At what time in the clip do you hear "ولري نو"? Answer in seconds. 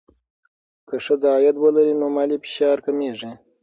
1.59-2.07